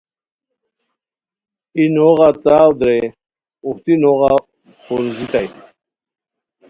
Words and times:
ای 1.75 1.83
نوغا 1.95 2.29
تاو 2.43 2.71
درے 2.79 2.97
اوہتی 3.63 3.93
نوغا 4.01 4.33
پوروزیتائے 4.85 5.47